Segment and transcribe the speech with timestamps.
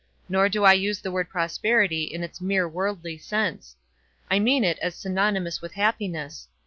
[0.27, 3.75] Nor do I use the word prosperity in its mere worldly sense.
[4.31, 6.47] I mean it as synonymous with happiness.